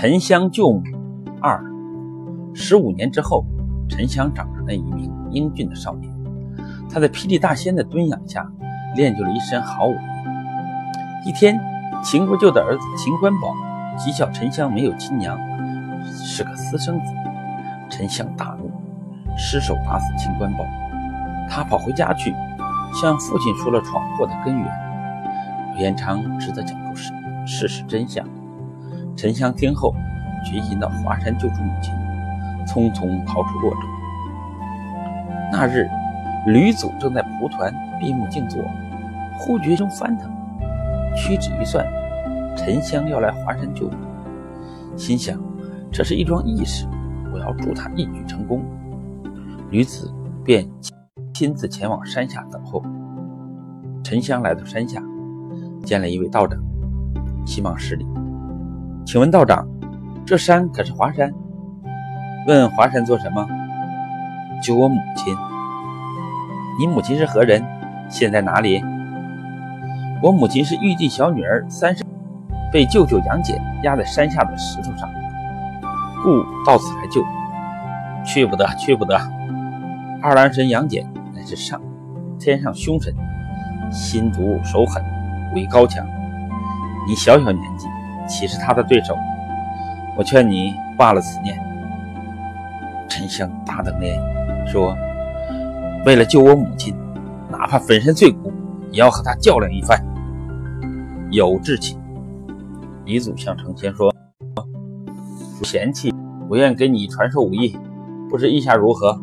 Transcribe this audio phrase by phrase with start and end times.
[0.00, 0.82] 沉香救母
[1.42, 1.62] 二。
[2.54, 3.44] 十五年之后，
[3.86, 6.10] 沉香长成了一名英俊的少年。
[6.88, 8.50] 他在霹雳大仙的蹲养下，
[8.96, 11.28] 练就了一身好武艺。
[11.28, 11.60] 一天，
[12.02, 13.54] 秦国舅的儿子秦关宝
[13.98, 15.38] 讥笑沉香没有亲娘，
[16.06, 17.12] 是个私生子。
[17.90, 18.72] 沉香大怒，
[19.36, 20.64] 失手打死秦关宝。
[21.46, 22.34] 他跑回家去，
[22.94, 24.66] 向父亲说了闯祸的根源。
[25.74, 27.12] 朱元璋只得讲出事
[27.44, 28.26] 事实真相。
[29.20, 29.94] 沉香听后，
[30.42, 31.92] 决心到华山救出母亲，
[32.66, 33.80] 匆匆逃出洛州。
[35.52, 35.86] 那日，
[36.46, 38.62] 吕祖正在蒲团闭目静坐，
[39.38, 40.32] 忽觉一声翻腾，
[41.14, 41.86] 屈指一算，
[42.56, 43.96] 沉香要来华山救母，
[44.96, 45.38] 心想
[45.92, 46.86] 这是一桩义事，
[47.30, 48.62] 我要助他一举成功。
[49.68, 50.10] 吕子
[50.42, 50.66] 便
[51.34, 52.82] 亲自前往山下等候。
[54.02, 55.02] 沉香来到山下，
[55.84, 56.58] 见了一位道长，
[57.44, 58.06] 急忙施礼。
[59.10, 59.66] 请问道长，
[60.24, 61.34] 这山可是华山？
[62.46, 63.44] 问华山做什么？
[64.62, 65.36] 救我母亲。
[66.78, 67.60] 你母亲是何人？
[68.08, 68.80] 现在哪里？
[70.22, 72.06] 我母亲是玉帝小女儿三圣，
[72.72, 75.10] 被舅舅杨戬压在山下的石头上，
[76.22, 77.20] 故到此来救。
[78.24, 79.20] 去不得，去不得。
[80.22, 81.80] 二郎神杨戬乃是上
[82.38, 83.12] 天上凶神，
[83.90, 85.02] 心毒手狠，
[85.52, 86.06] 武艺高强。
[87.08, 87.88] 你小小年纪。
[88.30, 89.16] 岂是他的对手？
[90.16, 91.58] 我劝你罢了此念。
[93.08, 94.16] 沉香大瞪脸
[94.66, 94.96] 说
[96.06, 96.94] ：“为了救我母亲，
[97.50, 98.52] 哪怕粉身碎骨，
[98.92, 100.00] 也要和他较量一番。”
[101.32, 101.98] 有志气。
[103.04, 104.14] 李祖向成仙说
[105.58, 106.14] ：“不嫌弃，
[106.48, 107.76] 我愿给你传授武艺，
[108.28, 109.20] 不知意下如何？”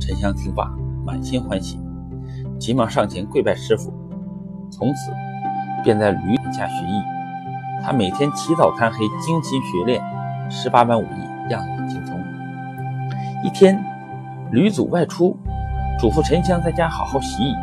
[0.00, 0.74] 沉香听罢，
[1.06, 1.80] 满心欢喜，
[2.58, 3.92] 急忙上前跪拜师傅，
[4.70, 5.12] 从此
[5.84, 7.02] 便在吕家学艺。
[7.84, 10.00] 他每天起早贪黑，精心学练，
[10.48, 12.18] 十八般武艺样样精通。
[13.42, 13.84] 一天，
[14.52, 15.36] 吕祖外出，
[15.98, 17.54] 嘱咐沉香在家好好习艺。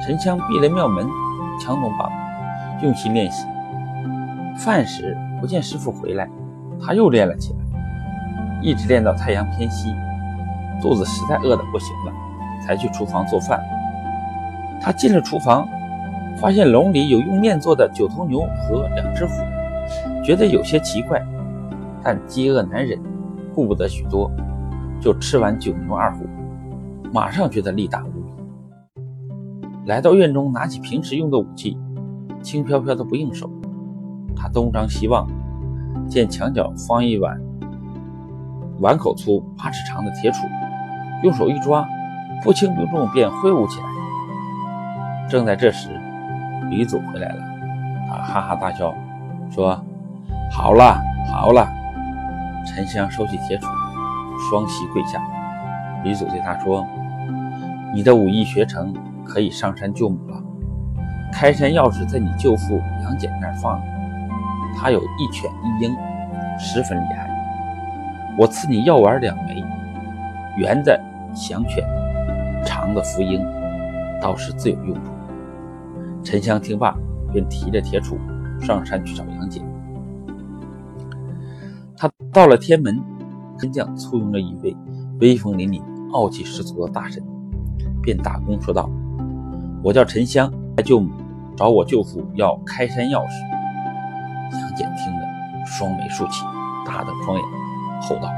[0.00, 1.06] 沉香闭了庙门，
[1.60, 2.08] 强东把
[2.82, 3.44] 用心练习。
[4.56, 6.28] 饭时不见师傅回来，
[6.80, 7.58] 他又练了起来，
[8.62, 9.92] 一直练到太阳偏西，
[10.80, 12.12] 肚子实在饿得不行了，
[12.64, 13.60] 才去厨房做饭。
[14.80, 15.66] 他进了厨房。
[16.42, 19.32] 发现笼里有用面做的九头牛和两只虎，
[20.24, 21.24] 觉得有些奇怪，
[22.02, 22.98] 但饥饿难忍，
[23.54, 24.28] 顾不得许多，
[25.00, 26.26] 就吃完九牛二虎，
[27.12, 28.32] 马上觉得力大无比。
[29.86, 31.78] 来到院中，拿起平时用的武器，
[32.42, 33.48] 轻飘飘的不应手。
[34.34, 35.28] 他东张西望，
[36.08, 37.40] 见墙角放一碗
[38.80, 40.38] 碗口粗、八尺长的铁杵，
[41.22, 41.86] 用手一抓，
[42.42, 43.86] 不轻不重便挥舞起来。
[45.28, 45.88] 正在这时，
[46.72, 47.44] 李祖回来了，
[48.08, 48.94] 他哈哈大笑，
[49.50, 49.78] 说
[50.50, 50.98] ：“好了
[51.30, 51.68] 好了。”
[52.64, 53.66] 沉香收起铁杵，
[54.48, 55.20] 双膝跪下。
[56.02, 56.86] 李祖对他说
[57.92, 60.42] ：“你的武艺学成，可以上山救母了。
[61.30, 63.86] 开山钥匙在你舅父杨戬那儿放着，
[64.78, 65.94] 他有一犬一鹰，
[66.58, 67.28] 十分厉害。
[68.38, 69.62] 我赐你药丸两枚，
[70.56, 70.98] 圆的
[71.34, 71.84] 降犬，
[72.64, 73.44] 长的伏鹰，
[74.22, 75.12] 倒是自有用处。”
[76.24, 76.96] 沉香听罢，
[77.32, 78.16] 便提着铁杵
[78.64, 79.62] 上山去找杨戬。
[81.96, 83.00] 他到了天门，
[83.58, 84.76] 天将簇拥着一位
[85.20, 85.82] 威风凛凛、
[86.12, 87.22] 傲气十足的大神，
[88.02, 88.90] 便打工说道
[89.82, 91.10] ：“我叫沉香，来救母，
[91.56, 93.32] 找我舅父要开山钥匙。”
[94.60, 96.44] 杨戬听了，双眉竖起，
[96.86, 97.44] 大瞪双眼，
[98.02, 98.28] 吼道：“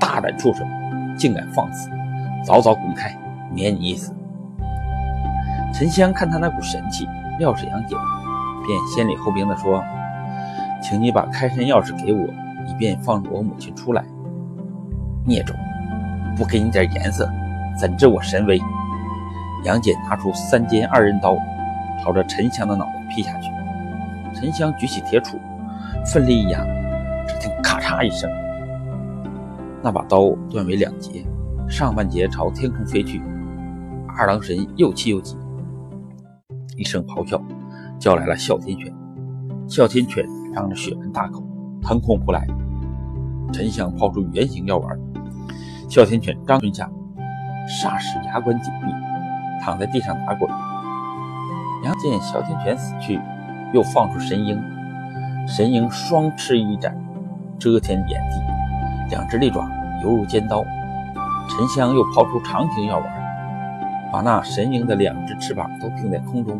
[0.00, 0.66] 大胆畜生，
[1.16, 1.90] 竟敢放肆！
[2.44, 3.16] 早早滚开，
[3.52, 4.14] 免你一死！”
[5.74, 7.06] 沉香看他那股神气，
[7.38, 7.98] 料是杨戬，
[8.66, 9.82] 便先礼后兵地说
[10.82, 12.26] ：“请你把开山钥匙给我，
[12.66, 14.04] 以便放我母亲出来。”
[15.24, 15.56] 孽种，
[16.36, 17.30] 不给你点颜色，
[17.78, 18.60] 怎知我神威？
[19.64, 21.36] 杨戬拿出三尖二刃刀，
[22.02, 23.50] 朝着沉香的脑袋劈下去。
[24.34, 25.36] 沉香举起铁杵，
[26.06, 26.64] 奋力一扬，
[27.26, 28.30] 只听咔嚓一声，
[29.82, 31.24] 那把刀断为两截，
[31.68, 33.20] 上半截朝天空飞去。
[34.16, 35.36] 二郎神又气又急。
[36.78, 37.42] 一声咆哮，
[37.98, 38.94] 叫来了哮天犬。
[39.66, 41.42] 哮天犬张着血盆大口，
[41.82, 42.46] 腾空扑来。
[43.52, 44.96] 沉香抛出圆形药丸，
[45.88, 46.88] 哮天犬张吞下，
[47.82, 48.86] 霎时牙关紧闭，
[49.60, 50.48] 躺在地上打滚。
[51.84, 53.20] 杨见哮天犬死去，
[53.74, 54.56] 又放出神鹰。
[55.48, 56.96] 神鹰双翅一展，
[57.58, 59.68] 遮天掩地，两只利爪
[60.04, 60.62] 犹如尖刀。
[61.48, 63.17] 沉香又抛出长形药丸。
[64.12, 66.58] 把那神鹰的两只翅膀都定在空中，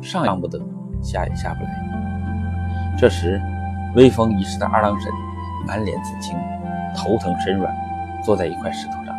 [0.00, 0.60] 上扬不得，
[1.02, 2.96] 下也下不来。
[2.98, 3.40] 这时，
[3.94, 5.10] 威风一世的二郎神
[5.66, 6.36] 满脸紫青，
[6.94, 7.74] 头疼身软，
[8.22, 9.14] 坐在一块石头上。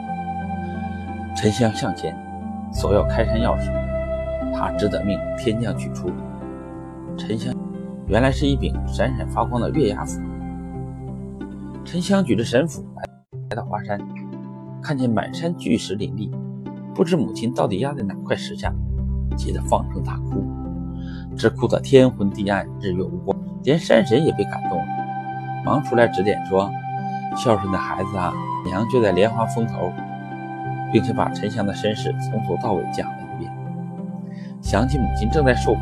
[1.35, 2.15] 沉香向前，
[2.71, 3.71] 索要开山钥匙，
[4.55, 6.09] 他只得命天将取出。
[7.17, 7.53] 沉香
[8.07, 10.21] 原来是一柄闪闪发光的月牙斧。
[11.83, 12.83] 沉香举着神斧
[13.49, 13.99] 来到华山，
[14.81, 16.31] 看见满山巨石林立，
[16.97, 18.73] 不知母亲到底压在哪块石下，
[19.35, 20.43] 急得放声大哭，
[21.37, 24.85] 直哭得天昏地暗，日月无光，连山神也被感动了，
[25.63, 26.71] 忙出来指点说
[27.37, 28.33] ：“孝顺的孩子啊，
[28.65, 29.93] 娘就在莲花峰头。”
[30.91, 33.51] 并且把沉香的身世从头到尾讲了一遍。
[34.61, 35.81] 想起母亲正在受苦，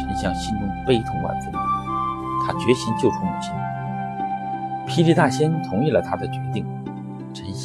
[0.00, 1.50] 沉香心中悲痛万分，
[2.44, 3.54] 他决心救出母亲。
[4.86, 6.66] 霹雳大仙同意了他的决定，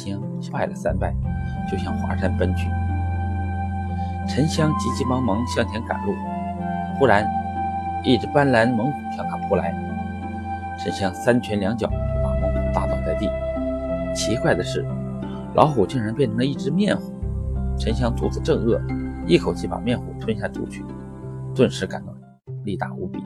[0.06, 0.20] 香
[0.52, 1.14] 拜了三拜，
[1.70, 2.68] 就向华山奔去。
[4.28, 6.14] 沉香急急忙忙向前赶路，
[6.98, 7.26] 忽然
[8.04, 9.74] 一只斑斓猛虎向他扑来，
[10.78, 13.28] 沉香三拳两脚就把猛虎打倒在地。
[14.14, 14.86] 奇怪的是，
[15.54, 17.14] 老虎竟然变成了一只面虎。
[17.78, 18.80] 沉香肚子正饿，
[19.26, 20.84] 一口气把面虎吞下肚去，
[21.54, 22.12] 顿时感到
[22.64, 23.22] 力大无比，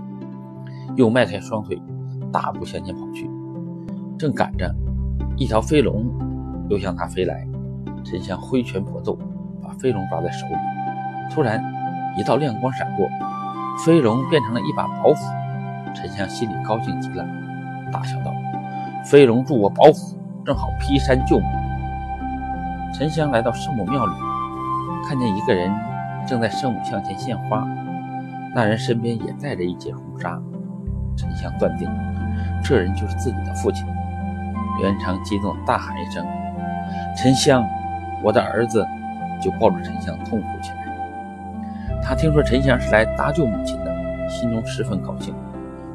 [0.94, 1.80] 又迈开双腿，
[2.30, 3.28] 大步向前跑去。
[4.18, 4.72] 正赶着，
[5.36, 6.04] 一条飞龙
[6.72, 7.46] 又向他飞来。
[8.02, 9.16] 沉香挥拳搏斗，
[9.62, 10.54] 把飞龙抓在手里。
[11.30, 11.62] 突然，
[12.16, 13.06] 一道亮光闪过，
[13.84, 15.20] 飞龙变成了一把宝斧。
[15.94, 17.24] 沉香心里高兴极了，
[17.92, 18.32] 大笑道
[19.04, 21.44] ：“飞龙助我宝斧，正好劈山救母。”
[22.94, 24.12] 沉香来到圣母庙里，
[25.06, 25.70] 看见一个人
[26.26, 27.66] 正在圣母像前献花，
[28.54, 30.40] 那人身边也带着一截红纱。
[31.16, 31.88] 沉香断定，
[32.64, 33.86] 这人就是自己的父亲。
[34.80, 36.26] 元长激动大喊一声
[37.16, 37.64] ：“沉香，
[38.22, 38.86] 我的儿子！”
[39.42, 42.00] 就抱着沉香痛哭起来。
[42.00, 43.92] 他听说沉香是来搭救母亲的，
[44.28, 45.34] 心中十分高兴，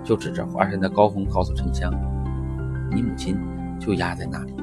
[0.04, 1.90] 就指着华山的高峰告诉沉香
[2.92, 3.40] ：“你母亲
[3.80, 4.54] 就压在那里。”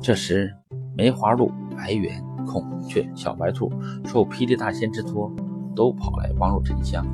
[0.00, 0.50] 这时，
[0.96, 3.70] 梅花鹿、白猿、孔雀、小白兔
[4.06, 5.30] 受霹雳大仙之托，
[5.76, 7.06] 都跑来帮助沉香。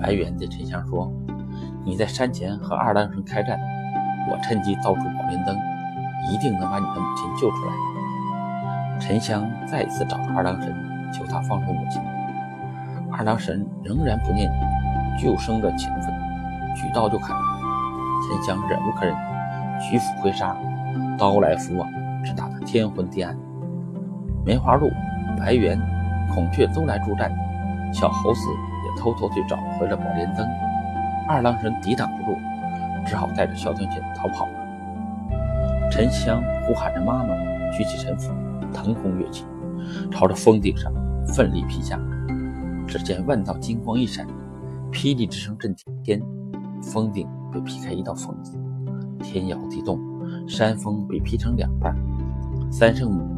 [0.00, 1.12] 白猿对沉香说
[1.84, 3.58] ：“你在山前和二郎神开战。”
[4.32, 5.54] 我趁机造出宝莲灯，
[6.28, 7.72] 一定能把你的母亲救出来。
[9.00, 10.74] 沉香再一次找到二郎神，
[11.12, 12.02] 求他放出母亲。
[13.12, 14.50] 二郎神仍然不念
[15.18, 16.12] 救生的情分，
[16.74, 17.36] 举刀就砍。
[18.28, 19.14] 沉香忍无可忍，
[19.80, 20.54] 举斧挥杀，
[21.16, 21.88] 刀来斧往，
[22.22, 23.34] 直打得天昏地暗。
[24.44, 24.90] 梅花鹿、
[25.38, 25.80] 白猿、
[26.34, 27.32] 孔雀都来助战，
[27.92, 28.40] 小猴子
[28.84, 30.46] 也偷偷去找回了宝莲灯。
[31.26, 32.38] 二郎神抵挡不住。
[33.06, 34.46] 只好带着哮天犬逃跑。
[36.00, 37.34] 沉香呼喊着妈妈，
[37.70, 38.32] 举起神斧，
[38.72, 39.44] 腾空跃起，
[40.10, 40.90] 朝着峰顶上
[41.26, 42.00] 奋力劈下。
[42.88, 44.26] 只见万道金光一闪，
[44.90, 46.18] 霹雳之声震天，
[46.82, 48.58] 峰顶被劈开一道缝子，
[49.22, 50.00] 天摇地动，
[50.48, 51.94] 山峰被劈成两半。
[52.72, 53.28] 三圣母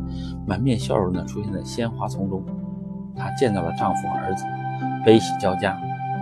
[0.47, 2.45] 满面笑容地出现在鲜花丛中，
[3.17, 4.45] 她见到了丈夫儿子，
[5.05, 5.77] 悲喜交加，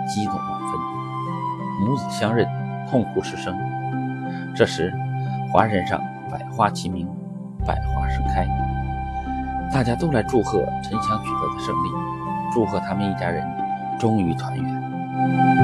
[0.08, 2.48] 激动万分，母子相认。
[2.88, 3.54] 痛哭失声。
[4.56, 4.90] 这时，
[5.52, 6.00] 华山上
[6.30, 7.08] 百花齐鸣，
[7.66, 8.46] 百花盛开，
[9.72, 11.88] 大家都来祝贺陈翔取得的胜利，
[12.52, 13.44] 祝贺他们一家人
[13.98, 15.56] 终于团圆。